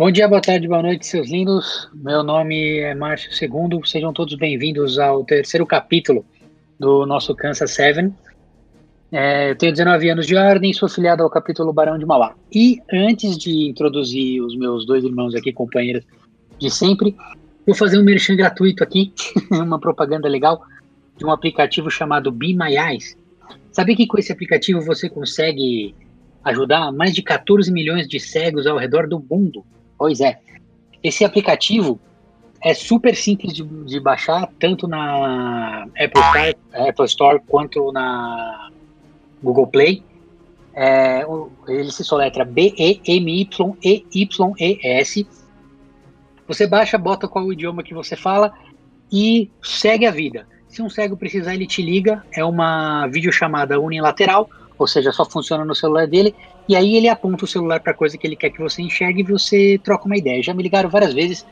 [0.00, 1.86] Bom dia, boa tarde, boa noite, seus lindos.
[1.92, 3.86] Meu nome é Márcio Segundo.
[3.86, 6.24] Sejam todos bem-vindos ao terceiro capítulo
[6.78, 8.10] do nosso Kansas Seven.
[9.12, 12.34] É, eu tenho 19 anos de ordem, sou filiado ao capítulo Barão de Mauá.
[12.50, 16.02] E antes de introduzir os meus dois irmãos aqui, companheiros
[16.58, 17.14] de sempre,
[17.66, 19.12] vou fazer um merchan gratuito aqui,
[19.52, 20.62] uma propaganda legal,
[21.18, 23.18] de um aplicativo chamado Be My Eyes.
[23.94, 25.94] Que com esse aplicativo você consegue
[26.42, 29.62] ajudar mais de 14 milhões de cegos ao redor do mundo
[30.00, 30.40] Pois é.
[31.02, 32.00] Esse aplicativo
[32.62, 36.56] é super simples de, de baixar, tanto na Apple Store,
[36.88, 38.70] Apple Store quanto na
[39.42, 40.02] Google Play.
[40.72, 41.22] É,
[41.68, 42.96] ele se soletra B-E-M-Y-E-Y-E-S.
[46.48, 48.54] Você baixa, bota qual o idioma que você fala
[49.12, 50.46] e segue a vida.
[50.66, 52.24] Se um cego precisar, ele te liga.
[52.32, 54.48] É uma videochamada unilateral,
[54.82, 56.34] ou seja, só funciona no celular dele.
[56.68, 59.24] E aí ele aponta o celular para coisa que ele quer que você enxergue e
[59.24, 60.42] você troca uma ideia.
[60.42, 61.46] Já me ligaram várias vezes.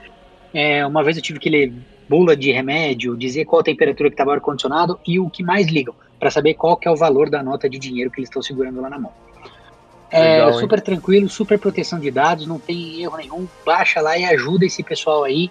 [0.53, 1.73] É, uma vez eu tive que ler
[2.09, 5.67] bula de remédio, dizer qual a temperatura que estava o ar-condicionado e o que mais
[5.67, 8.41] ligam, para saber qual que é o valor da nota de dinheiro que eles estão
[8.41, 9.13] segurando lá na mão.
[10.11, 13.47] É Legal, super tranquilo, super proteção de dados, não tem erro nenhum.
[13.65, 15.51] Baixa lá e ajuda esse pessoal aí.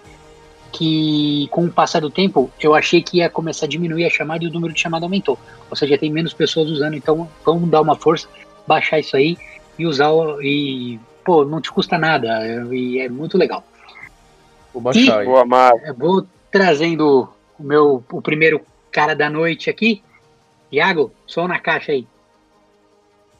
[0.72, 4.44] Que com o passar do tempo eu achei que ia começar a diminuir a chamada
[4.44, 5.38] e o número de chamada aumentou.
[5.70, 8.28] Ou seja, tem menos pessoas usando, então vamos dar uma força,
[8.66, 9.36] baixar isso aí
[9.78, 10.10] e usar
[10.42, 13.64] e pô, não te custa nada e é muito legal.
[14.72, 15.72] Vou baixar e, Vou amar.
[15.96, 18.60] Vou trazendo o meu o primeiro
[18.90, 20.02] cara da noite aqui.
[20.70, 22.06] Iago, som na caixa aí.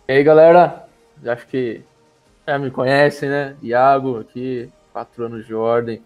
[0.09, 0.89] E aí, galera?
[1.27, 1.83] Acho que
[2.47, 3.55] já me conhece, né?
[3.63, 6.01] Iago aqui, quatro anos de ordem.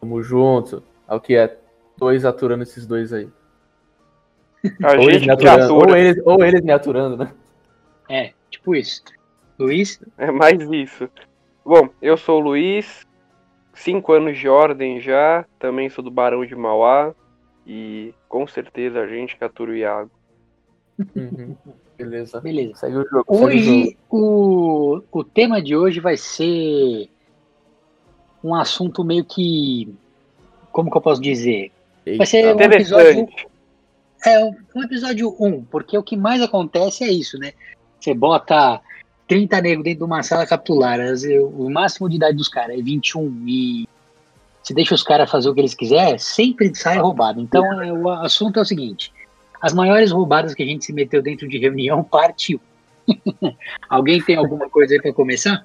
[0.00, 0.82] Tamo junto.
[1.08, 1.56] É o que é?
[1.96, 3.28] Dois aturando esses dois aí.
[4.82, 7.32] ou, eles me aturando, ou, eles, ou eles me aturando, né?
[8.08, 9.02] É, tipo isso.
[9.58, 10.00] Luiz?
[10.16, 11.08] É mais isso.
[11.64, 13.06] Bom, eu sou o Luiz,
[13.74, 17.14] cinco anos de ordem já, também sou do Barão de Mauá
[17.66, 20.10] e com certeza a gente captura o Iago.
[21.14, 21.56] Uhum.
[21.96, 22.40] Beleza.
[22.40, 22.74] Beleza.
[22.76, 23.24] Segue o jogo.
[23.26, 27.10] Hoje, o, o, o tema de hoje vai ser
[28.42, 29.88] um assunto meio que.
[30.72, 31.72] Como que eu posso dizer?
[32.16, 33.28] Vai ser um episódio.
[34.24, 34.44] É,
[34.74, 37.52] um episódio 1, um, porque o que mais acontece é isso, né?
[38.00, 38.80] Você bota
[39.28, 40.98] 30 negros dentro de uma sala capitular,
[41.52, 43.88] o máximo de idade dos caras é 21 e
[44.62, 47.40] se deixa os caras fazer o que eles quiserem, sempre sai roubado.
[47.40, 49.12] Então é, o assunto é o seguinte:
[49.60, 52.60] as maiores roubadas que a gente se meteu dentro de reunião partiu.
[53.88, 55.64] Alguém tem alguma coisa aí para começar?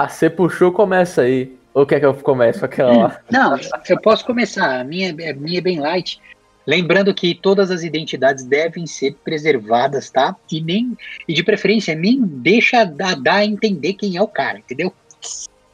[0.00, 1.58] Ah, você puxou, começa aí.
[1.74, 3.20] Ou quer que eu comece aquela lá?
[3.28, 4.78] Não, eu posso começar.
[4.78, 6.20] A minha, a minha é bem light.
[6.64, 10.36] Lembrando que todas as identidades devem ser preservadas, tá?
[10.52, 14.60] E nem e de preferência nem deixa dar, dar a entender quem é o cara,
[14.60, 14.92] entendeu?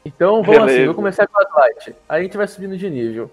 [0.03, 0.73] Então vamos Beleza.
[0.73, 1.95] assim, vou começar com as light.
[2.09, 3.29] Aí a gente vai subindo de nível.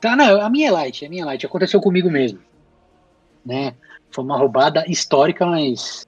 [0.00, 1.44] Tá, não, a minha é light, a minha é light.
[1.44, 2.38] Aconteceu comigo mesmo.
[3.44, 3.74] Né?
[4.10, 6.06] Foi uma roubada histórica, mas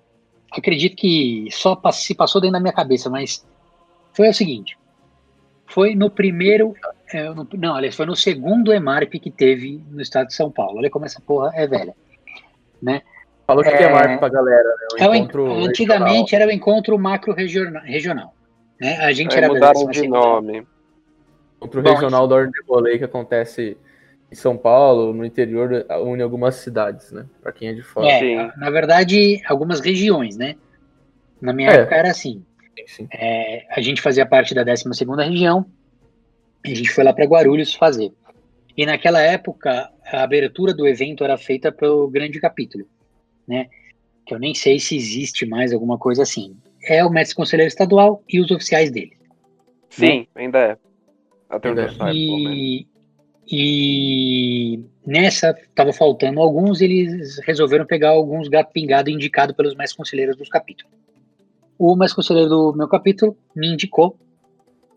[0.51, 3.45] acredito que só se passou dentro da minha cabeça, mas
[4.17, 4.79] foi o seguinte.
[5.67, 6.75] Foi no primeiro
[7.13, 10.79] é, no, não, aliás, foi no segundo EMARP que teve no estado de São Paulo.
[10.79, 11.95] Olha como essa porra é velha.
[12.83, 13.03] Né?
[13.47, 14.69] Falou que é, é EMARP pra galera.
[14.99, 15.09] Né?
[15.09, 16.43] O é encontro antigamente regional.
[16.43, 18.35] era o encontro macro regional.
[18.81, 18.97] Né?
[18.99, 20.67] A gente Aí era mudaram de nome.
[21.57, 23.77] Encontro Bom, regional da Ordem de Rolê que acontece
[24.31, 27.25] em São Paulo, no interior, une algumas cidades, né?
[27.41, 28.09] Pra quem é de fora.
[28.09, 30.57] É, na verdade, algumas regiões, né?
[31.41, 31.75] Na minha é.
[31.77, 32.45] época era assim.
[33.13, 35.67] É, a gente fazia parte da 12 segunda região,
[36.65, 38.13] a gente foi lá para Guarulhos fazer.
[38.77, 42.87] E naquela época, a abertura do evento era feita pelo grande capítulo,
[43.47, 43.69] né?
[44.27, 46.57] Que eu nem sei se existe mais alguma coisa assim.
[46.85, 49.17] É o mestre conselheiro estadual e os oficiais dele.
[49.89, 50.27] Sim, né?
[50.37, 50.77] ainda é.
[51.49, 52.87] Até onde eu e,
[53.51, 60.37] e nessa tava faltando alguns, eles resolveram pegar alguns gato pingado indicado pelos mais conselheiros
[60.37, 60.93] dos capítulos.
[61.79, 64.17] O mais conselheiro do meu capítulo me indicou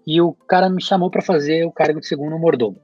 [0.07, 2.77] e o cara me chamou para fazer o cargo de segundo mordomo.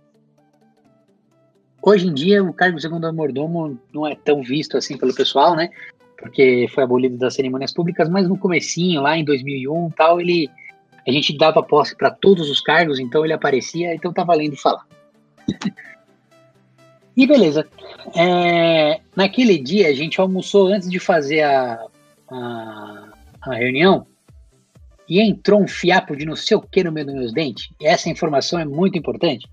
[1.81, 5.55] Hoje em dia, o cargo de segundo mordomo não é tão visto assim pelo pessoal,
[5.55, 5.69] né?
[6.17, 10.49] Porque foi abolido das cerimônias públicas, mas no comecinho, lá em 2001, tal, ele
[11.07, 14.87] a gente dava posse para todos os cargos, então ele aparecia, então tá valendo falar.
[17.15, 17.67] e beleza.
[18.15, 21.85] É, naquele dia a gente almoçou antes de fazer a,
[22.27, 23.04] a,
[23.51, 24.05] a reunião
[25.07, 27.69] e entrou um fiapo de não sei o que no meio dos meus dentes.
[27.79, 29.47] E essa informação é muito importante.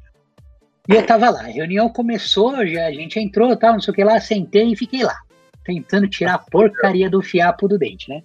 [0.89, 3.95] E eu tava lá, a reunião começou, já, a gente entrou, tal, não sei o
[3.95, 5.17] que lá, sentei e fiquei lá,
[5.65, 8.23] tentando tirar a porcaria do fiapo do dente, né?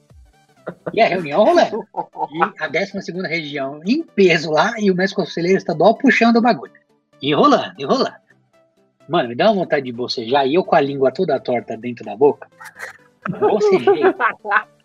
[0.91, 1.85] E a reunião rolando.
[2.31, 6.73] E a 12 região em peso lá e o mestre conselheiro estadual puxando o bagulho.
[7.21, 8.15] E rolando, e rolando.
[9.07, 12.03] Mano, me dá uma vontade de bocejar e eu com a língua toda torta dentro
[12.03, 12.49] da boca.
[13.39, 14.03] Bocejei.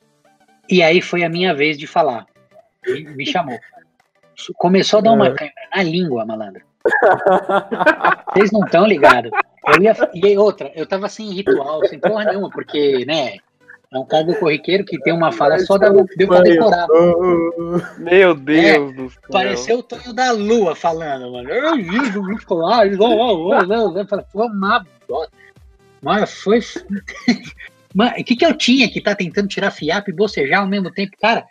[0.69, 2.27] E aí foi a minha vez de falar.
[2.87, 3.59] Me, me chamou.
[4.57, 6.63] Começou a dar uma câimbra na língua, malandro.
[8.33, 9.31] Vocês não estão ligados.
[9.67, 13.37] Eu ia, e aí outra, eu tava sem ritual, sem porra nenhuma, porque, né,
[13.93, 16.89] é um cargo corriqueiro que tem uma fala só da, deu pra decorar.
[17.99, 19.21] Meu Deus É, do céu.
[19.31, 21.51] Pareceu o Tonho da Lua falando, mano.
[21.51, 22.97] Eu ligo, me falar, eu
[24.07, 25.33] falei, foi uma bosta.
[26.01, 26.61] Mas foi.
[27.29, 27.43] Mano,
[27.95, 31.17] o que, que eu tinha que tá tentando tirar fiapo e bocejar ao mesmo tempo?
[31.21, 31.45] Cara,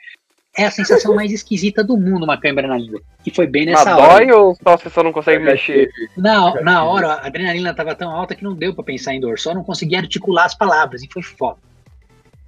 [0.58, 3.02] é a sensação mais esquisita do mundo, uma câimbra na língua.
[3.26, 4.26] E foi bem Mas nessa hora.
[4.26, 5.90] dói ou só você só não consegue mexer?
[6.18, 9.40] Na, na hora, a adrenalina tava tão alta que não deu pra pensar em dor.
[9.40, 11.04] Só não conseguia articular as palavras.
[11.04, 11.58] E foi foda.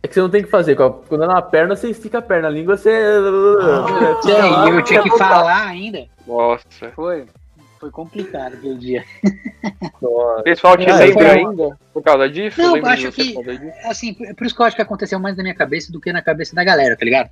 [0.01, 0.75] É que você não tem que fazer.
[0.75, 2.49] Quando é na perna, você estica a perna.
[2.49, 2.91] A língua, você.
[4.27, 6.05] E aí, eu tinha que falar ainda.
[6.27, 6.91] Nossa.
[6.93, 7.25] Foi.
[7.83, 9.03] Foi complicado aquele dia.
[10.01, 12.61] O pessoal te Ah, lembra ainda por causa disso?
[12.61, 13.35] Não, de acho que-?
[13.83, 16.21] Assim, por isso que eu acho que aconteceu mais na minha cabeça do que na
[16.21, 17.29] cabeça da galera, tá ligado?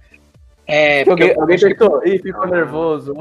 [0.67, 3.13] É, porque Alguém, eu acho que- ih, ficou nervoso,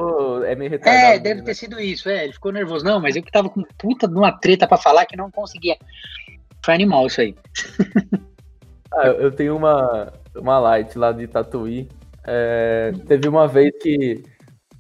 [0.45, 1.05] é meio retardado.
[1.15, 2.85] É, deve ter sido isso, é, ele ficou nervoso.
[2.85, 5.77] Não, mas eu que tava com puta de uma treta pra falar que não conseguia.
[6.65, 7.37] Foi animal isso aí.
[8.93, 11.89] Ah, eu- eu tenho uma, uma light lá de Tatuí.
[12.27, 14.21] É, teve uma vez que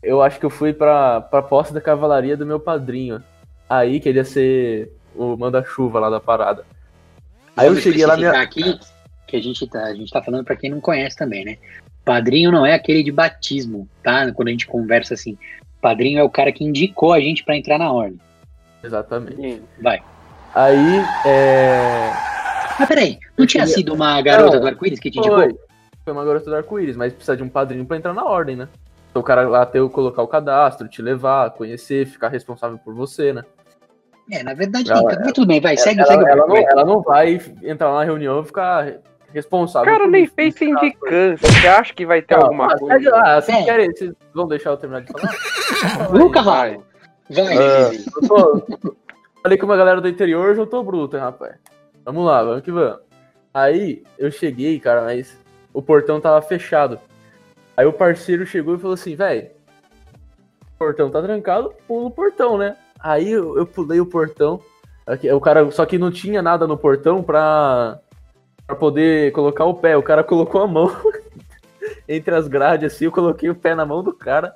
[0.02, 3.22] eu acho que eu fui pra, pra posse da cavalaria do meu padrinho.
[3.68, 6.64] Aí queria ser o manda-chuva lá da parada.
[7.56, 8.30] Aí eu cheguei lá, minha.
[8.40, 8.78] aqui
[9.26, 11.56] que a gente tá, a gente tá falando pra quem não conhece também, né?
[12.04, 14.32] Padrinho não é aquele de batismo, tá?
[14.32, 15.36] Quando a gente conversa assim.
[15.80, 18.18] Padrinho é o cara que indicou a gente pra entrar na ordem.
[18.82, 19.36] Exatamente.
[19.36, 19.62] Sim.
[19.80, 20.02] Vai.
[20.54, 22.10] Aí, é.
[22.78, 25.38] Mas peraí, não Eu tinha queria- sido uma garota Não, do arco-íris que te indicou?
[25.38, 25.54] Foi.
[26.02, 28.68] Foi uma garota do arco-íris, mas precisa de um padrinho pra entrar na ordem, né?
[29.10, 32.94] Então o cara lá ter o colocar o cadastro, te levar, conhecer, ficar responsável por
[32.94, 33.42] você, né?
[34.30, 36.64] É, na verdade, Ela- mas tudo bem, vai, segue, ela, segue ela não, vai.
[36.64, 39.00] ela não vai entrar na reunião e ficar
[39.32, 39.92] responsável.
[39.92, 40.58] O cara nem fez tá?
[40.60, 41.48] sindicância.
[41.50, 42.94] Você acha que vai ter Não, alguma ah, coisa?
[42.94, 43.64] segue lá, vocês, É.
[43.64, 45.34] querem, vocês vão deixar eu terminar de falar?
[46.12, 46.78] Luca vai.
[47.28, 47.58] Vai.
[47.58, 48.66] Ah, eu tô-
[49.42, 51.56] falei com uma galera do interior, eu tô bruto, hein, rapaz.
[52.04, 53.00] Vamos lá, vamos que vamos.
[53.52, 55.36] Aí eu cheguei, cara, mas
[55.74, 57.00] o portão tava fechado.
[57.76, 59.48] Aí o parceiro chegou e falou assim, velho,
[60.62, 62.76] o portão tá trancado, pula o portão, né?
[62.98, 64.60] Aí eu, eu pulei o portão.
[65.06, 67.98] aqui, O cara, só que não tinha nada no portão pra,
[68.66, 69.96] pra poder colocar o pé.
[69.96, 70.94] O cara colocou a mão
[72.08, 74.54] entre as grades assim, eu coloquei o pé na mão do cara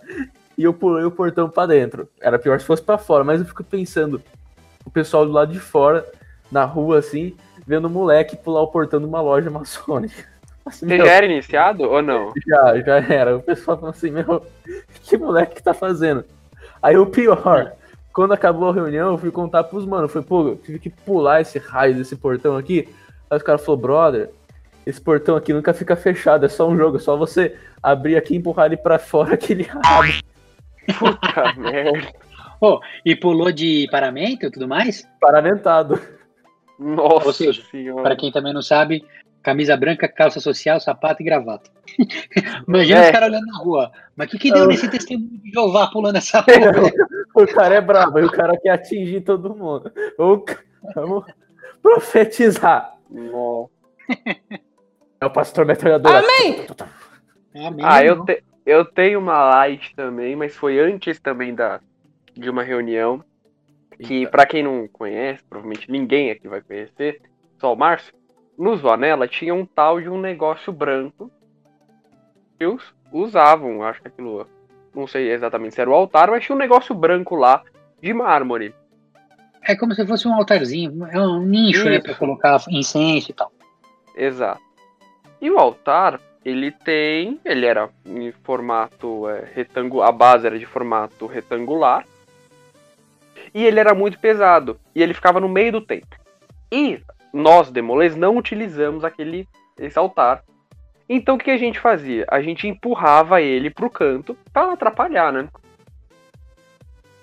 [0.57, 2.09] e eu pulei o portão pra dentro.
[2.21, 4.23] Era pior se fosse pra fora, mas eu fico pensando,
[4.85, 6.05] o pessoal do lado de fora,
[6.51, 7.35] na rua assim,
[7.67, 10.34] vendo o moleque pular o portão de uma loja maçônica.
[10.67, 12.33] Assim, Você meu, já era iniciado ou não?
[12.47, 13.37] já, já era.
[13.37, 14.45] O pessoal falou assim, meu,
[15.03, 16.25] que moleque que tá fazendo?
[16.83, 17.73] Aí o pior,
[18.13, 21.41] quando acabou a reunião, eu fui contar pros mano, foi, pô, eu tive que pular
[21.41, 22.89] esse raio desse portão aqui.
[23.31, 24.31] Aí os caras falaram, brother,
[24.87, 28.35] esse portão aqui nunca fica fechado, é só um jogo, é só você abrir aqui
[28.35, 30.21] e empurrar ele pra fora que ele abre.
[30.99, 32.13] Puta merda.
[33.05, 35.07] E pulou de paramento e tudo mais?
[35.21, 36.01] Paramentado.
[36.79, 38.03] Nossa Ou seja, senhora.
[38.03, 39.05] Para quem também não sabe,
[39.45, 41.71] camisa branca, calça social, sapato e gravata.
[42.67, 43.05] Imagina É.
[43.07, 43.93] os caras olhando na rua.
[44.17, 46.91] Mas o que, que deu nesse testemunho de Jeová pulando essa porra?
[47.35, 49.93] O cara é brabo, e o cara quer atingir todo mundo.
[50.19, 50.45] Vamos,
[50.95, 51.25] vamos
[51.83, 52.97] profetizar.
[53.11, 53.71] Nossa.
[55.21, 56.13] É o pastor metralhador.
[56.17, 56.67] Amém!
[57.55, 58.25] Amém, Ah, eu, não.
[58.25, 61.81] te- eu tenho uma light também, mas foi antes também da,
[62.35, 63.23] de uma reunião.
[64.03, 67.23] Que, pra quem não conhece, provavelmente ninguém aqui vai conhecer,
[67.61, 68.13] só o Márcio,
[68.57, 71.31] no Zoanela tinha um tal de um negócio branco
[72.59, 72.83] que os
[73.13, 74.47] usavam, acho que aquilo,
[74.95, 77.63] não sei exatamente se era o altar, mas tinha um negócio branco lá
[78.01, 78.75] de mármore.
[79.63, 82.01] É como se fosse um altarzinho, é um nicho, né?
[82.01, 83.51] Pra colocar incenso e tal.
[84.15, 84.61] Exato.
[85.41, 87.41] E o altar, ele tem.
[87.45, 90.09] Ele era em formato é, retangular.
[90.09, 92.07] A base era de formato retangular.
[93.55, 94.79] E ele era muito pesado.
[94.95, 96.19] E ele ficava no meio do templo.
[96.71, 97.01] E
[97.35, 99.49] nós, demolês, não utilizamos aquele
[99.79, 100.43] esse altar.
[101.09, 102.25] Então o que a gente fazia?
[102.29, 105.49] A gente empurrava ele pro canto para atrapalhar, né?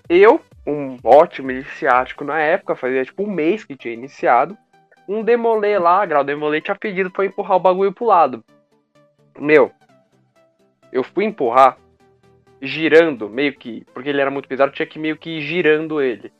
[0.07, 4.57] Eu, um ótimo iniciático na época, fazia tipo um mês que tinha iniciado
[5.07, 8.43] um demolê lá, grau demolê tinha pedido pra eu empurrar o bagulho pro lado.
[9.37, 9.71] Meu,
[10.91, 11.77] eu fui empurrar,
[12.61, 16.31] girando, meio que, porque ele era muito pesado, tinha que meio que ir girando ele.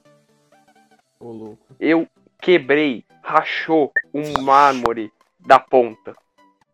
[1.20, 1.66] Ô, louco.
[1.80, 2.08] Eu
[2.42, 6.14] quebrei, rachou um mármore da ponta.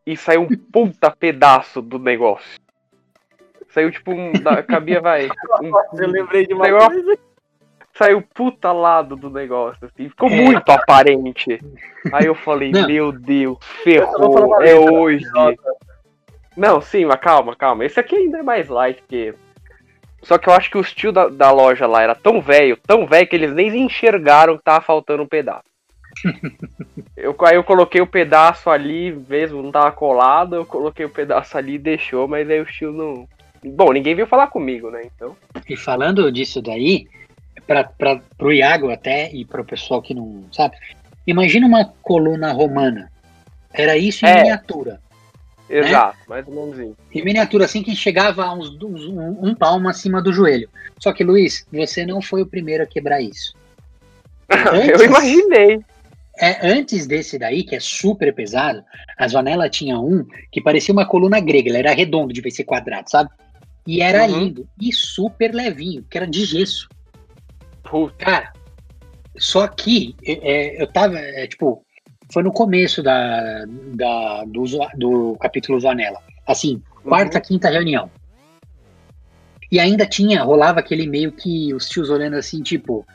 [0.05, 2.59] e saiu um puta pedaço do negócio.
[3.69, 4.31] Saiu tipo um.
[4.31, 5.27] Da, cabia, vai.
[5.61, 5.71] Um,
[6.01, 7.19] Eu lembrei de uma Saiu uma- coisa.
[7.93, 10.07] saiu puta lado do negócio, assim.
[10.09, 10.35] Ficou É.
[10.41, 11.59] muito aparente.
[12.13, 12.87] Aí eu falei, Não.
[12.87, 15.25] meu Deus, ferrou, é letra, hoje.
[16.55, 17.83] Não, sim, mas calma, calma.
[17.85, 19.33] Esse aqui ainda é mais light que.
[20.23, 23.05] Só que eu acho que os tio da, da loja lá era tão velho, tão
[23.05, 25.63] velho, que eles nem enxergaram que tava faltando um pedaço.
[27.15, 31.57] Eu, aí eu coloquei o pedaço ali, mesmo não tava colado, eu coloquei o pedaço
[31.57, 33.27] ali e deixou, mas aí o tio não.
[33.63, 35.01] Bom, ninguém veio falar comigo, né?
[35.05, 35.35] Então.
[35.67, 37.07] E falando disso daí,
[37.65, 40.75] para o Iago até e para o pessoal que não sabe,
[41.25, 43.11] imagina uma coluna romana.
[43.73, 44.35] Era isso em É.
[44.37, 44.99] miniatura.
[45.69, 46.95] Exato, mais ou menos isso.
[47.13, 50.69] Em miniatura, assim que chegava a uns, uns- um, um palmo acima do joelho.
[50.97, 53.53] Só que, Luiz, você não foi o primeiro a quebrar isso.
[54.97, 55.81] eu imaginei.
[56.39, 58.83] É, antes desse daí, que é super pesado,
[59.17, 63.09] a Vanella tinha um que parecia uma coluna grega, ele era redondo de ser quadrado,
[63.09, 63.29] sabe?
[63.85, 64.39] E era Uhum.
[64.39, 64.67] lindo.
[64.79, 66.87] E super levinho, que era de gesso.
[67.83, 68.53] Puta, Cara,
[69.37, 71.83] só que é, é, eu tava, é, tipo,
[72.31, 73.65] foi no começo da,
[73.95, 74.63] da, do,
[74.97, 76.19] do capítulo Vanella.
[76.45, 78.09] Assim, quarta, quinta reunião.
[79.71, 83.05] E ainda tinha, rolava aquele meio que os tios olhando assim, tipo,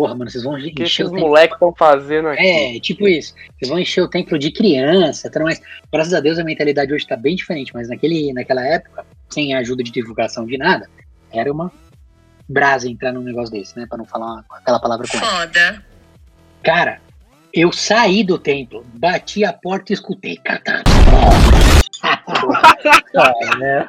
[0.00, 1.20] porra, mano, vocês vão que encher esses o tempo.
[1.20, 2.42] moleques estão fazendo aqui?
[2.42, 3.34] É, tipo isso.
[3.58, 5.60] Vocês vão encher o templo de criança, tudo mais.
[5.92, 9.82] Graças a Deus a mentalidade hoje tá bem diferente, mas naquele, naquela época, sem ajuda
[9.82, 10.88] de divulgação de nada,
[11.30, 11.70] era uma
[12.48, 13.84] brasa entrar num negócio desse, né?
[13.86, 15.18] Pra não falar uma- aquela palavra com.
[15.18, 15.84] Foda.
[16.62, 16.98] Cara,
[17.52, 20.38] eu saí do templo, bati a porta e escutei.
[20.38, 20.82] "Catá".
[23.60, 23.86] né?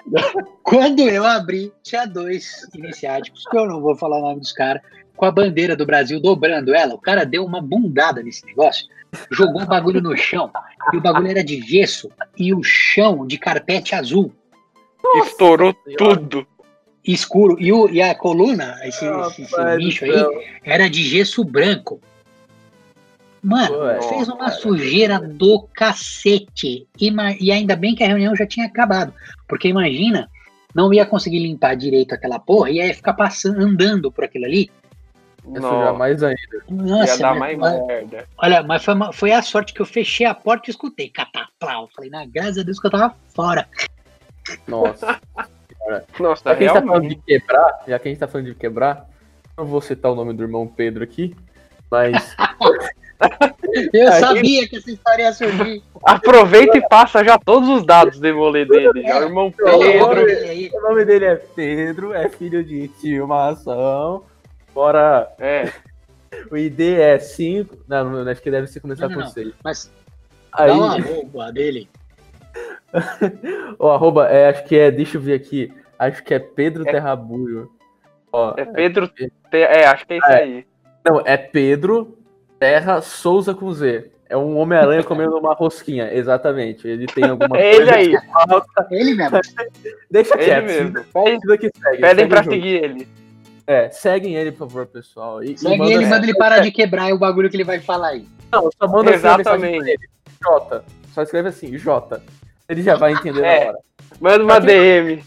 [0.62, 4.82] Quando eu abri, tinha dois iniciáticos, que eu não vou falar o nome dos caras,
[5.22, 6.96] com a bandeira do Brasil dobrando ela.
[6.96, 8.88] O cara deu uma bundada nesse negócio,
[9.30, 10.50] jogou o bagulho no chão,
[10.92, 14.34] e o bagulho era de gesso, e o chão de carpete azul,
[15.24, 16.16] Estourou Senhora.
[16.18, 16.48] tudo.
[17.06, 20.12] escuro, e, o, e a coluna, esse, esse, bicho aí,
[20.64, 22.02] era de gesso branco.
[23.44, 24.52] Mano, Pô, fez uma cara.
[24.54, 26.88] sujeira do cacete.
[27.00, 29.14] Ima- E ainda bem que a reunião já tinha acabado.
[29.48, 30.28] Porque imagina,
[30.76, 34.70] não ia conseguir limpar direito aquela porra e ia ficar passando, andando por aquilo ali.
[35.48, 36.40] Ia sujar Não, mais ainda.
[36.70, 38.26] Nossa, ia dar mas- mais mas- merda.
[38.38, 41.10] olha, mas foi, uma- foi a sorte que eu fechei a porta e escutei.
[41.10, 41.90] Cataplau.
[41.96, 43.68] Falei, na graças a Deus que eu tava fora.
[44.68, 45.20] Nossa.
[46.20, 47.16] Nossa, Já que a gente tá falando realmente.
[47.16, 49.10] de quebrar, já que a gente tá falando de quebrar,
[49.58, 51.36] não vou citar o nome do irmão Pedro aqui,
[51.90, 52.36] mas
[53.94, 55.84] Eu sabia que essa história ia surgir.
[56.04, 59.02] Aproveita e passa já todos os dados do Evolê dele.
[59.04, 59.80] Já, o irmão Pedro.
[59.80, 60.30] Pedro.
[60.30, 64.24] E aí, o nome dele é Pedro, é filho de estimação.
[64.74, 65.72] Fora É,
[66.52, 67.78] o ID é 5.
[67.88, 69.28] Não, não, acho que deve ser começar Não, com não.
[69.30, 69.54] 6.
[69.64, 69.92] Mas
[70.54, 71.90] Aí, dá uma roupa dele.
[73.80, 75.74] o arroba é, acho que é, deixa eu ver aqui.
[75.98, 77.70] Acho que é Pedro É- Terrabuio.
[78.34, 79.08] Ó, é Pedro.
[79.08, 80.66] Te- É, acho que é isso aí.
[81.06, 82.18] Não, é Pedro
[82.60, 84.12] Terra Souza com Z.
[84.30, 86.88] É um Homem-Aranha comendo uma rosquinha, exatamente.
[86.88, 88.88] Ele tem alguma É ele coisa aí, que falta.
[88.92, 89.40] Ele mesmo.
[90.10, 90.66] Deixa ele quieto.
[90.66, 90.94] mesmo.
[91.14, 91.40] Pedem
[92.16, 93.08] segue pra o seguir ele.
[93.68, 95.44] É, seguem ele, por favor, pessoal.
[95.44, 97.80] E, e Segue manda- ele, manda ele parar de quebrar o bagulho que ele vai
[97.80, 98.28] falar aí.
[98.52, 99.90] Não, só manda assim Exatamente.
[99.90, 100.10] ele.
[100.44, 100.84] J.
[101.14, 102.22] Só escreve assim, J.
[102.68, 103.60] Ele já vai entender É.
[103.66, 103.78] na hora.
[104.20, 105.24] Manda uma Pra quem- DM.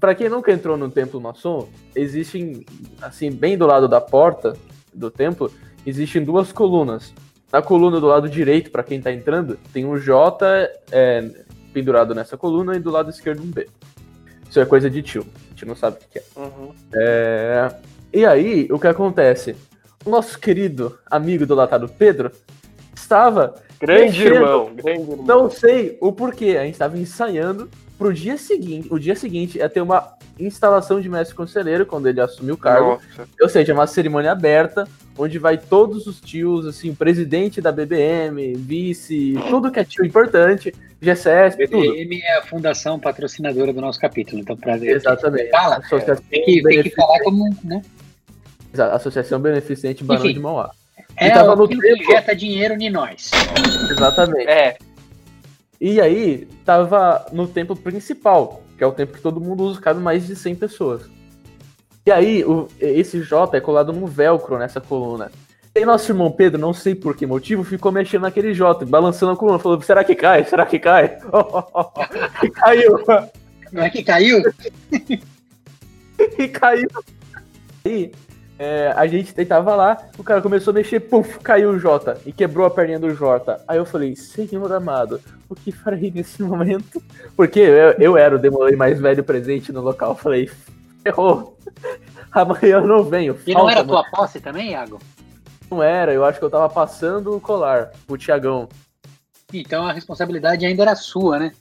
[0.00, 2.64] Pra quem nunca entrou no templo maçom, existem,
[3.02, 4.56] assim, bem do lado da porta
[4.94, 5.50] do templo,
[5.84, 7.12] existem duas colunas.
[7.52, 11.28] Na coluna do lado direito, pra quem tá entrando, tem um J é,
[11.72, 13.68] pendurado nessa coluna e do lado esquerdo um B.
[14.48, 15.26] Isso é coisa de tio.
[15.58, 16.22] Gente não sabe o que que é.
[16.36, 16.72] Uhum.
[16.94, 17.68] É,
[18.12, 19.56] E aí, o que acontece?
[20.06, 22.30] O nosso querido amigo idolatado Pedro
[22.94, 24.34] estava, Grande Mexendo.
[24.36, 25.24] irmão, grande irmão.
[25.26, 29.68] não sei o porquê, a gente estava ensaiando pro dia seguinte, o dia seguinte ia
[29.68, 33.28] ter uma instalação de mestre conselheiro quando ele assumiu o cargo, Nossa.
[33.40, 34.86] ou seja, uma cerimônia aberta,
[35.18, 40.72] onde vai todos os tios, assim, presidente da BBM, vice, tudo que é tio importante,
[41.02, 41.80] GCS, tudo.
[41.92, 44.40] BBM é a fundação patrocinadora do nosso capítulo.
[44.40, 44.96] Então, pra ver.
[44.96, 45.50] Exatamente.
[45.50, 47.44] Fala, Associação, tem que, tem que falar como.
[47.64, 47.82] Né?
[48.92, 50.34] Associação Beneficente Barão Enfim.
[50.34, 50.70] de Mauá.
[51.16, 52.02] É tava no que tempo.
[52.02, 53.30] injeta dinheiro em nós.
[53.90, 54.48] Exatamente.
[54.48, 54.76] É,
[55.80, 60.00] E aí, tava no templo principal, que é o templo que todo mundo usa, cabe
[60.00, 61.02] mais de 100 pessoas.
[62.08, 65.30] E aí, o- esse J é colado num velcro nessa coluna.
[65.74, 69.36] E nosso irmão Pedro, não sei por que motivo, ficou mexendo naquele J, balançando a
[69.36, 70.42] coluna, falou, será que cai?
[70.46, 71.18] Será que cai?
[72.42, 72.98] e caiu,
[73.70, 74.42] Não é que caiu?
[76.38, 76.88] e caiu.
[77.84, 78.10] Aí,
[78.58, 82.32] é, a gente tava lá, o cara começou a mexer, puf, caiu o Jota e
[82.32, 83.62] quebrou a perninha do Jota.
[83.68, 87.02] Aí eu falei, senhor amado, o que farei nesse momento?
[87.36, 90.16] Porque eu, eu era o Demolei mais velho presente no local.
[90.16, 90.48] Falei,
[91.08, 91.56] ferrou.
[92.32, 93.38] Amanhã eu não venho.
[93.46, 94.98] E não era tua posse também, Iago?
[95.70, 98.68] Não era, eu acho que eu tava passando o colar pro Tiagão.
[99.52, 101.52] Então a responsabilidade ainda era sua, né?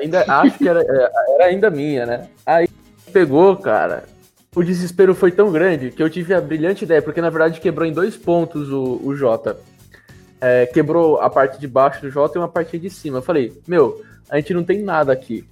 [0.00, 2.28] Ainda, acho que era, é, era ainda minha, né?
[2.44, 2.68] Aí
[3.12, 4.04] pegou, cara.
[4.54, 7.86] O desespero foi tão grande que eu tive a brilhante ideia, porque na verdade quebrou
[7.86, 9.58] em dois pontos o, o Jota.
[10.40, 13.18] É, quebrou a parte de baixo do Jota e uma parte de cima.
[13.18, 15.46] Eu falei, meu, a gente não tem nada aqui.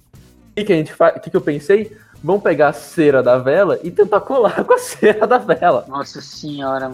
[0.51, 1.17] O que, que a gente faz?
[1.17, 1.95] O que, que eu pensei?
[2.23, 5.85] Vamos pegar a cera da vela e tentar colar com a cera da vela.
[5.89, 6.93] Nossa senhora.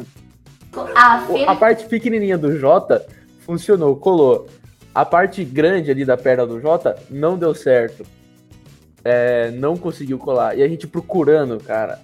[0.96, 3.06] A, a parte pequenininha do Jota
[3.42, 4.48] funcionou, colou.
[4.94, 8.04] A parte grande ali da perna do Jota não deu certo.
[9.04, 10.58] É, não conseguiu colar.
[10.58, 12.00] E a gente procurando, cara,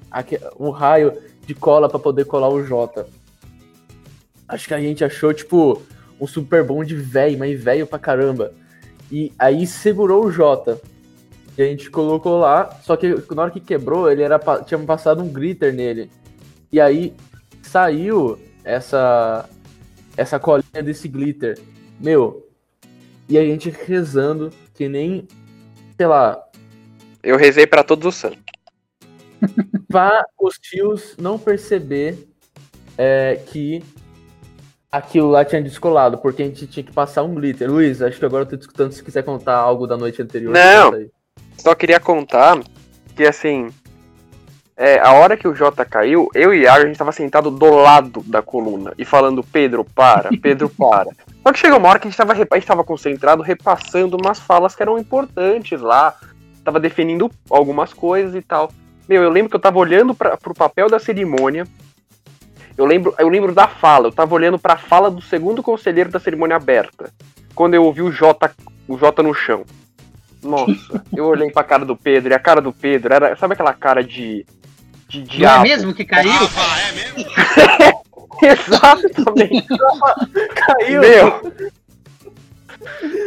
[0.59, 1.13] um raio
[1.45, 3.07] de cola para poder colar o Jota.
[4.47, 5.81] Acho que a gente achou, tipo,
[6.21, 8.53] um super bom de velho, mas velho pra caramba.
[9.11, 10.79] E aí segurou o Jota.
[11.57, 15.23] E a gente colocou lá, só que na hora que quebrou, ele era tinha passado
[15.23, 16.11] um glitter nele.
[16.71, 17.13] E aí
[17.63, 19.47] saiu essa
[20.17, 21.57] essa colinha desse glitter.
[21.99, 22.47] Meu,
[23.29, 25.27] e a gente rezando que nem,
[25.97, 26.41] sei lá.
[27.23, 28.43] Eu rezei para todos os santos.
[29.87, 32.27] Pra os tios não perceber
[32.97, 33.83] é, que
[34.91, 37.69] aquilo lá tinha descolado, porque a gente tinha que passar um glitter.
[37.69, 40.53] Luiz, acho que agora eu tô discutindo se quiser contar algo da noite anterior.
[40.53, 40.91] Não,
[41.57, 42.59] só queria contar
[43.15, 43.69] que assim,
[44.77, 47.69] é, a hora que o Jota caiu, eu e Iago, a gente tava sentado do
[47.75, 51.11] lado da coluna e falando, Pedro, para, Pedro, para.
[51.41, 54.39] Só que chegou uma hora que a gente tava, a gente tava concentrado, repassando umas
[54.39, 56.13] falas que eram importantes lá.
[56.63, 58.71] Tava definindo algumas coisas e tal.
[59.07, 61.65] Meu, eu lembro que eu tava olhando pra, pro papel da cerimônia.
[62.77, 66.19] Eu lembro, eu lembro da fala, eu tava olhando pra fala do segundo conselheiro da
[66.19, 67.13] cerimônia aberta.
[67.53, 68.53] Quando eu ouvi o Jota,
[68.87, 69.63] o Jota no chão.
[70.43, 73.35] Nossa, eu olhei pra cara do Pedro e a cara do Pedro era.
[73.35, 74.45] Sabe aquela cara de
[75.07, 75.57] de diabo.
[75.57, 76.31] Não é mesmo que caiu?
[76.31, 77.25] Ah, é mesmo?
[78.41, 79.67] Exatamente.
[80.55, 81.01] caiu.
[81.01, 81.41] Meu.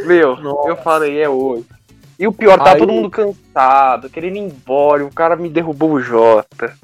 [0.07, 0.69] Meu, Nossa.
[0.69, 1.65] eu falei, é hoje.
[2.19, 2.79] E o pior, tá Aí...
[2.79, 6.77] todo mundo cansado, querendo ir embora, o cara me derrubou o Jota.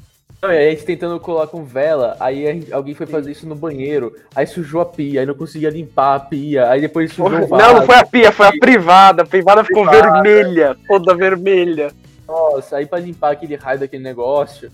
[0.45, 4.15] Não, a gente tentando colar com vela, aí gente, alguém foi fazer isso no banheiro,
[4.35, 7.63] aí sujou a pia, aí não conseguia limpar a pia, aí depois sujou o vaso.
[7.63, 10.23] Não, não foi a pia, foi a privada, a privada ficou privada.
[10.23, 11.91] vermelha, toda vermelha.
[12.29, 14.71] Nossa, aí pra limpar aquele raio daquele negócio,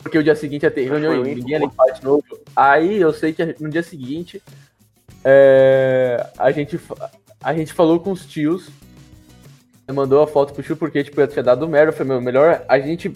[0.00, 2.24] porque o dia seguinte ia ter reunião e ninguém ia limpar de novo.
[2.54, 4.42] Aí eu sei que no dia seguinte
[5.24, 6.78] é, a, gente,
[7.42, 8.68] a gente falou com os tios,
[9.90, 11.88] mandou a foto pro tio porque tipo, tinha dado merda.
[11.88, 13.10] Eu falei, meu, melhor a gente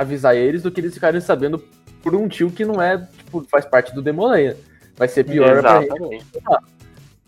[0.00, 1.62] avisar eles do que eles ficarem sabendo
[2.02, 4.56] por um tio que não é, tipo, faz parte do Demoleia.
[4.96, 5.88] Vai ser pior Exatamente.
[5.88, 6.26] pra gente.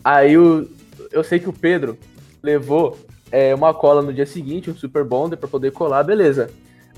[0.03, 0.67] Aí o,
[1.11, 1.99] eu sei que o Pedro
[2.43, 2.99] levou
[3.31, 6.51] é, uma cola no dia seguinte, um Super Bonder, pra poder colar, beleza.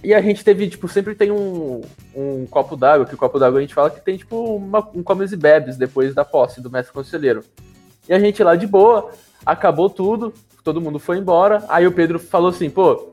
[0.02, 1.80] E a gente teve, tipo, sempre tem um,
[2.14, 5.02] um copo d'água, que o copo d'água a gente fala que tem, tipo, uma, um
[5.02, 7.42] comes e bebes depois da posse do mestre conselheiro.
[8.08, 9.10] E a gente lá de boa,
[9.44, 10.32] acabou tudo,
[10.62, 11.64] todo mundo foi embora.
[11.68, 13.10] Aí o Pedro falou assim, pô,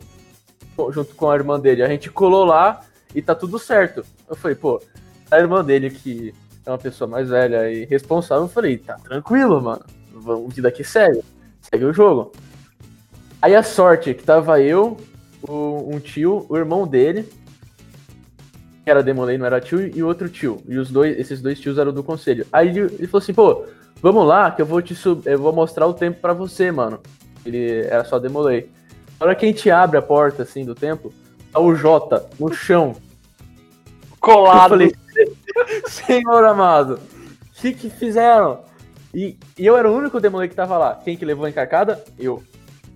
[0.92, 2.82] junto com a irmã dele, a gente colou lá
[3.14, 4.04] e tá tudo certo.
[4.30, 4.82] Eu falei, pô,
[5.30, 6.34] a irmã dele, que
[6.66, 9.84] é uma pessoa mais velha e responsável, eu falei, tá tranquilo, mano.
[10.14, 11.22] Vamos vida aqui segue.
[11.62, 12.32] Segue o jogo.
[13.42, 14.98] Aí a sorte que tava eu,
[15.42, 17.28] o, um tio, o irmão dele,
[18.84, 20.62] que era Demolay, não era tio, e outro tio.
[20.68, 22.46] E os dois, esses dois tios eram do conselho.
[22.52, 23.66] Aí ele, ele falou assim, pô,
[24.02, 27.00] vamos lá, que eu vou te eu vou mostrar o tempo para você, mano.
[27.46, 28.70] Ele era só Demolay.
[29.22, 31.14] Na hora que a gente abre a porta, assim, do templo,
[31.52, 32.96] tá o Jota no chão.
[34.20, 34.82] Colado.
[34.82, 34.96] Eu falei,
[35.86, 38.62] senhor amado, o que que fizeram?
[39.14, 40.96] E, e, eu era o único Demolay que tava lá.
[40.96, 42.04] Quem que levou a encarcada?
[42.18, 42.42] Eu.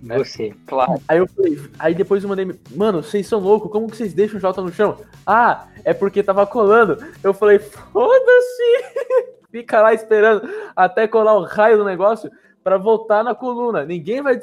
[0.02, 0.18] Né?
[0.18, 0.52] Você.
[0.66, 1.00] Claro.
[1.06, 4.38] Aí eu falei, aí depois eu mandei, mano, vocês são loucos, como que vocês deixam
[4.38, 4.98] o Jota no chão?
[5.24, 6.98] Ah, é porque tava colando.
[7.22, 9.36] Eu falei, foda-se!
[9.52, 10.42] Fica lá esperando
[10.74, 12.32] até colar o raio do negócio
[12.66, 13.84] para voltar na coluna.
[13.84, 14.40] Ninguém vai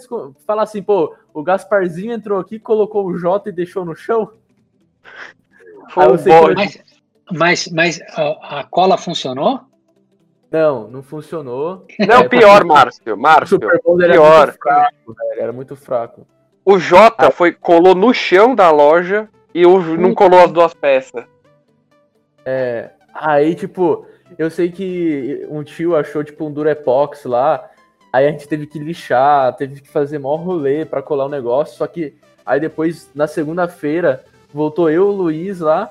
[0.47, 4.31] falar assim, pô, o Gasparzinho entrou aqui, colocou o Jota e deixou no chão.
[5.89, 6.05] Foi
[6.55, 6.83] mas,
[7.29, 9.59] mas, mas a, a cola funcionou?
[10.49, 11.85] Não, não funcionou.
[11.99, 13.17] Não, é, pior, Márcio.
[13.17, 13.73] Márcio, pior.
[14.01, 16.27] Era muito fraco, velho, era muito fraco.
[16.63, 17.31] O Jota ah.
[17.31, 21.25] foi, colou no chão da loja e o, não colou as duas peças.
[22.45, 24.05] É, aí, tipo,
[24.37, 27.69] eu sei que um tio achou, tipo, um Durepox lá,
[28.13, 31.75] aí a gente teve que lixar, teve que fazer maior rolê pra colar o negócio,
[31.75, 32.13] só que
[32.45, 34.23] aí depois, na segunda-feira,
[34.53, 35.89] voltou eu, o Luiz lá,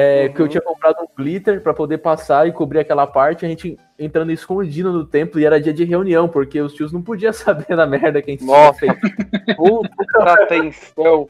[0.00, 0.32] É, Uhum.
[0.32, 3.76] Que eu tinha comprado um glitter pra poder passar e cobrir aquela parte, a gente
[3.98, 7.32] entrando escondido no templo e era dia de reunião, porque os tios não podiam
[7.66, 8.78] saber da merda que a gente Nossa.
[8.78, 9.56] tinha feito.
[9.56, 11.28] Puta atenção.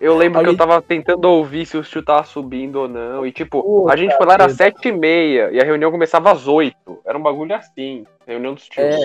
[0.00, 3.26] Eu lembro que Alguém- eu tava tentando ouvir se o tio tava subindo ou não.
[3.26, 6.30] E tipo, Puta a gente foi lá era sete e meia e a reunião começava
[6.32, 7.00] às oito.
[7.04, 8.06] Era um bagulho assim.
[8.26, 8.86] Reunião dos tios.
[8.86, 8.98] É.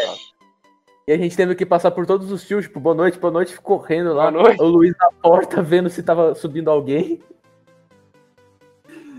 [1.05, 3.59] E a gente teve que passar por todos os tios, tipo, boa noite, boa noite,
[3.59, 4.31] correndo lá.
[4.31, 4.61] Boa noite.
[4.61, 7.21] O Luiz na porta vendo se tava subindo alguém.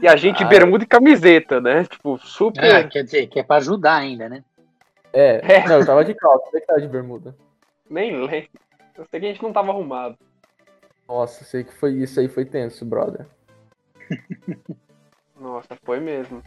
[0.01, 0.47] E a gente Ah.
[0.47, 1.85] bermuda e camiseta, né?
[1.85, 2.65] Tipo, super.
[2.75, 4.43] Ah, quer dizer, que é pra ajudar ainda, né?
[5.13, 5.69] É, É.
[5.69, 7.37] não, eu tava de calça, você que tava de bermuda.
[7.89, 8.49] Nem lembro.
[8.97, 10.17] Eu sei que a gente não tava arrumado.
[11.07, 13.27] Nossa, sei que foi isso aí, foi tenso, brother.
[15.39, 16.43] Nossa, foi mesmo.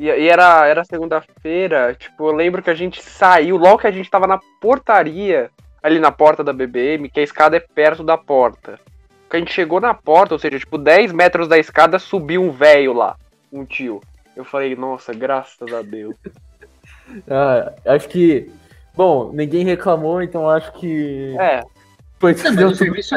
[0.00, 3.90] E, e era, era segunda-feira, tipo, eu lembro que a gente saiu, logo que a
[3.90, 5.50] gente tava na portaria,
[5.82, 8.80] ali na porta da BBM, que a escada é perto da porta.
[9.28, 12.50] Que a gente chegou na porta, ou seja, tipo, 10 metros da escada, subiu um
[12.50, 13.14] velho lá,
[13.52, 14.00] um tio.
[14.34, 16.16] Eu falei, nossa, graças a Deus.
[17.28, 18.48] Ah, acho que.
[18.94, 21.34] Bom, ninguém reclamou, então acho que.
[21.40, 21.60] É,
[22.20, 23.16] Foi Não, mas o serviço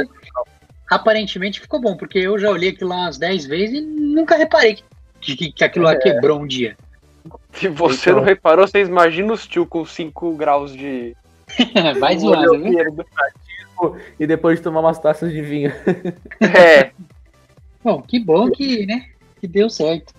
[0.89, 4.78] aparentemente ficou bom, porque eu já olhei aquilo lá umas 10 vezes e nunca reparei
[4.78, 4.84] que,
[5.24, 5.98] que, que aquilo lá É.
[6.00, 6.78] quebrou um dia.
[7.54, 8.20] se você Então.
[8.22, 11.16] não reparou, vocês imaginam os tio com 5 graus de.
[12.00, 13.96] Vai zoando, viu?
[14.20, 15.72] E depois de tomar umas taças de vinho.
[16.42, 16.92] É,
[17.84, 19.10] Bom, que bom que, né?
[19.42, 20.14] Que deu certo.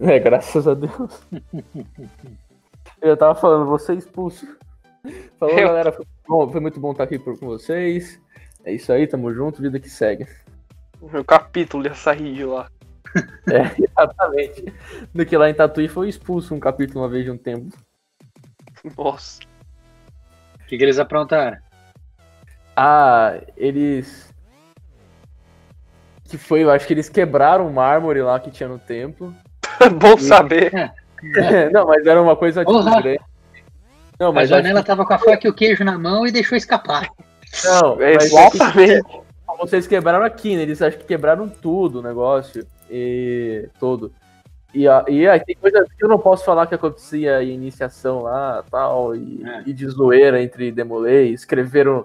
[0.00, 1.22] É, graças a Deus.
[3.00, 4.46] Eu tava falando, vou ser expulso.
[5.38, 8.20] Falou, Eu- galera, foi, bom, foi muito bom estar aqui por- com vocês.
[8.64, 10.26] É isso aí, tamo junto, vida que segue.
[11.00, 12.68] o capítulo ia sair de lá.
[13.48, 14.72] É, exatamente.
[15.14, 17.76] Do que lá em Tatuí foi expulso um capítulo uma vez de um tempo.
[18.96, 19.40] Nossa.
[20.60, 21.58] O que, que eles aprontaram?
[22.76, 24.32] Ah, eles.
[26.28, 29.34] Que foi, eu acho que eles quebraram o mármore lá que tinha no templo.
[30.00, 30.72] Bom saber.
[31.72, 33.20] não, mas era uma coisa tipo grande.
[34.18, 36.30] Não, A mas acho janela tava com a faca e o queijo na mão e
[36.30, 37.08] deixou escapar.
[37.08, 39.02] que, não, é que Exatamente.
[39.58, 40.62] vocês quebraram aqui, né?
[40.62, 42.66] Eles acho que quebraram tudo o negócio.
[42.90, 44.12] E todo.
[44.74, 48.64] E, e aí tem coisa que eu não posso falar que acontecia em iniciação lá
[48.70, 49.62] tal, e, É.
[49.66, 51.30] e de zoeira entre Demolei.
[51.32, 52.04] Escreveram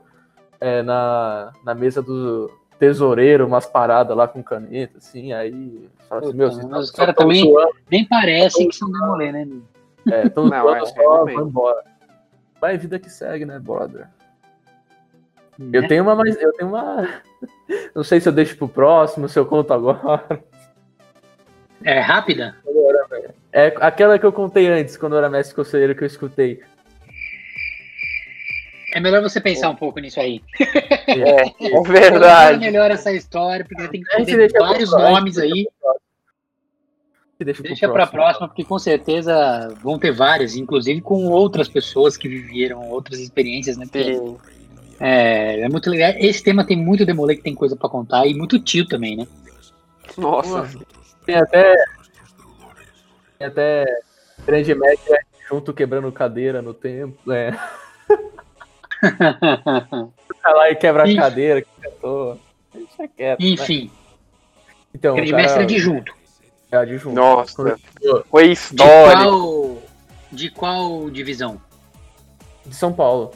[0.60, 5.90] é, na, na mesa do tesoureiro umas paradas lá com caneta, assim, aí.
[6.10, 9.32] Fala assim, Puta, meu, vocês mas os caras também- zoando, Nem parece que são demolê,
[9.32, 9.48] né?
[10.12, 11.84] É, tão Não, zoando é, só, vai embora.
[12.62, 14.08] Vai vida que segue, né, brother?
[15.72, 15.88] Eu Né?
[15.88, 17.08] tenho uma, mas eu tenho uma.
[17.96, 20.44] Não sei se eu deixo pro próximo, se eu conto agora.
[21.84, 22.56] É rápida?
[23.52, 26.62] É aquela que eu contei antes, quando eu era mestre conselheiro, que eu escutei.
[28.94, 30.42] É melhor você pensar um pouco nisso aí.
[31.08, 32.60] É, é É verdade.
[32.60, 35.68] melhor essa história, porque tem que A ter vários nomes aí.
[37.38, 42.30] Deixa, Deixa pra próxima, porque com certeza vão ter várias, inclusive com outras pessoas que
[42.30, 43.86] viveram outras experiências, né?
[43.86, 44.18] Porque.
[44.98, 46.14] É, é muito legal.
[46.16, 49.28] Esse tema tem muito demolê que tem coisa pra contar e muito tio também, né?
[50.18, 50.70] Nossa.
[51.26, 51.76] Tem até.
[53.38, 53.86] Tem até.
[54.46, 57.32] Grande média junto quebrando cadeira no tempo.
[57.32, 57.52] É.
[60.44, 62.40] Vai lá e quebra a cadeira que tentou.
[62.74, 63.40] Deixa quieto.
[63.40, 63.48] né?
[63.50, 63.92] Enfim,
[64.94, 66.14] Então, grande cara- mestre é adjunto.
[66.72, 67.16] é adjunto.
[67.16, 67.64] Nossa.
[68.00, 69.24] De Foi De histórico.
[69.24, 69.82] qual,
[70.32, 71.62] de qual divisão?
[72.72, 73.32] São Paulo.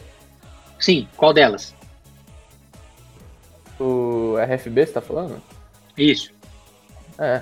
[0.80, 1.73] Sim, qual delas?
[3.80, 5.41] O RFB, você tá falando?
[5.97, 6.34] Isso.
[7.17, 7.41] É.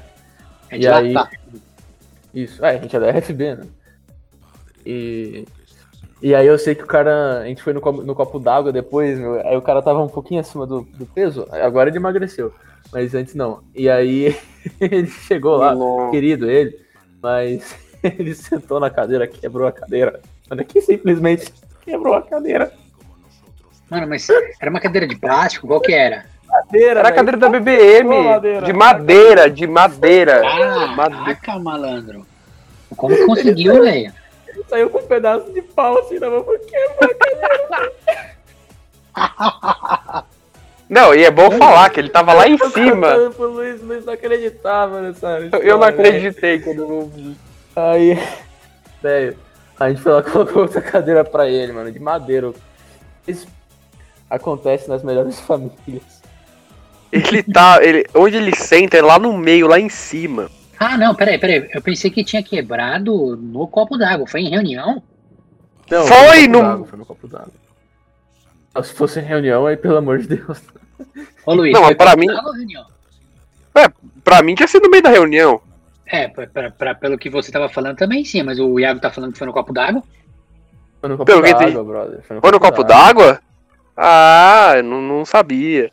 [0.69, 1.29] É E aí- tá.
[2.33, 3.67] Isso, é, a gente é da RFB, né?
[4.85, 5.45] E,
[6.21, 8.71] e aí eu sei que o cara, a gente foi no copo, no copo d'água
[8.71, 12.53] depois, meu, aí o cara tava um pouquinho acima do, do peso, agora ele emagreceu,
[12.91, 13.63] mas antes não.
[13.75, 14.37] E aí
[14.79, 15.75] ele chegou lá,
[16.11, 16.79] querido ele,
[17.21, 20.21] mas ele sentou na cadeira, quebrou a cadeira.
[20.49, 21.51] Olha que simplesmente
[21.81, 22.71] quebrou a cadeira.
[23.89, 24.27] Mano, mas
[24.61, 25.67] era uma cadeira de plástico?
[25.67, 26.25] Qual que era?
[26.67, 27.15] Cadeira, Era a velho.
[27.15, 28.23] cadeira da BBM.
[28.23, 28.61] Madeira.
[28.61, 30.41] De madeira, de madeira.
[30.95, 31.35] Madeira.
[31.35, 32.25] Caraca, malandro.
[32.95, 34.13] Como que conseguiu, velho?
[34.47, 37.93] Ele saiu com um pedaço de pau assim na mão, cadeira.
[40.89, 43.29] Não, e é bom falar que ele tava lá em cima.
[43.31, 47.35] pro Luiz, Luiz não acreditava nessa Eu não história, acreditei quando eu ouvi.
[47.75, 48.17] Aí,
[49.03, 49.37] velho,
[49.77, 52.53] a gente foi lá e colocou outra cadeira pra ele, mano, de madeira.
[53.27, 53.47] Isso
[54.29, 56.16] acontece nas melhores famílias.
[57.11, 57.79] Ele tá.
[57.81, 60.49] Ele, onde ele senta é lá no meio, lá em cima.
[60.79, 61.67] Ah, não, peraí, peraí.
[61.73, 64.27] Eu pensei que tinha quebrado no copo d'água.
[64.27, 65.01] Foi em reunião?
[65.89, 67.53] Não, Foi no copo no- d'água, Foi no copo d'água.
[68.83, 70.61] Se fosse reunião, aí pelo amor de Deus.
[71.45, 72.85] Ô, Luiz, Não, foi mas pra copo mim- reunião?
[74.23, 75.61] Pra mim tinha sido no meio da reunião.
[76.05, 79.09] É, pra, pra- pra- pelo que você tava falando também sim, mas o Iago tá
[79.11, 80.03] falando que foi no copo d'água.
[81.01, 82.21] Foi no copo Pelo que d'água, brother.
[82.23, 83.39] Foi no Foi no copo d'água?
[83.95, 85.91] Ah, eu não, não sabia.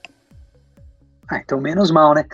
[1.35, 2.25] Ah, então menos mal, né?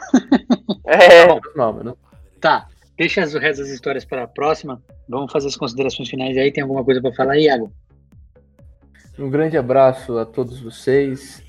[0.85, 1.99] É, Não, mano.
[2.39, 2.67] Tá,
[2.99, 4.83] deixa as, o resto das histórias para a próxima.
[5.09, 6.53] Vamos fazer as considerações finais aí.
[6.53, 7.73] Tem alguma coisa para falar, Iago?
[9.19, 11.43] Um grande abraço a todos vocês.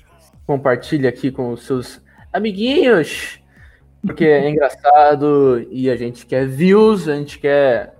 [0.46, 2.00] Compartilhe aqui com os seus
[2.32, 3.38] amiguinhos.
[4.00, 7.94] Porque é engraçado e a gente quer views, a gente quer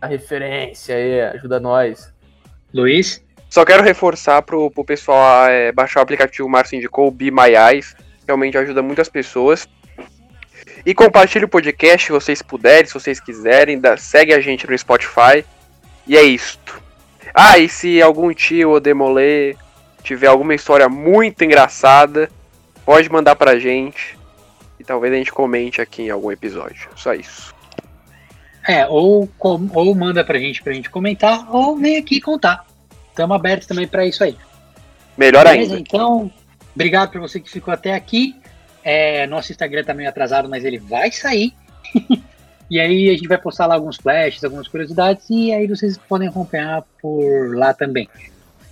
[0.00, 2.14] a referência aí, ajuda nós.
[2.72, 3.24] Luiz?
[3.50, 7.54] Só quero reforçar pro, pro pessoal é, baixar o aplicativo Márcio indicou, o Be My
[7.56, 7.96] Eyes.
[8.26, 9.68] Realmente ajuda muitas pessoas.
[10.84, 13.78] E compartilhe o podcast se vocês puderem, se vocês quiserem.
[13.78, 15.44] Dá, segue a gente no Spotify.
[16.06, 16.80] E é isto.
[17.34, 19.56] Ah, e se algum tio ou demolê
[20.02, 22.28] tiver alguma história muito engraçada,
[22.84, 24.18] pode mandar pra gente.
[24.78, 26.88] E talvez a gente comente aqui em algum episódio.
[26.96, 27.54] Só isso.
[28.66, 32.64] É, ou, ou manda pra gente pra gente comentar, ou vem aqui contar.
[33.08, 34.36] Estamos abertos também para isso aí.
[35.16, 35.74] Melhor Beleza?
[35.74, 35.80] ainda.
[35.80, 36.30] Então,
[36.74, 38.36] obrigado para você que ficou até aqui.
[38.84, 41.54] É, nosso Instagram tá meio atrasado, mas ele vai sair.
[42.70, 46.28] e aí a gente vai postar lá alguns flashes, algumas curiosidades, e aí vocês podem
[46.28, 48.08] acompanhar por lá também.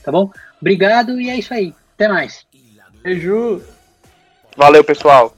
[0.03, 0.31] Tá bom?
[0.61, 1.75] Obrigado e é isso aí.
[1.95, 2.47] Até mais.
[3.03, 3.63] Beijo!
[4.57, 5.35] Valeu, pessoal.